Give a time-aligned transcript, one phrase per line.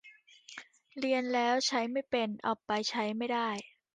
[0.99, 3.49] เรียนแล้วใช้ไม่เป็น เอาไปใช้ไม่ได้